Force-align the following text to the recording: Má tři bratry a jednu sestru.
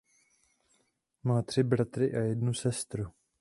Má 1.23 1.41
tři 1.41 1.63
bratry 1.63 2.15
a 2.15 2.19
jednu 2.19 2.53
sestru. 2.53 3.07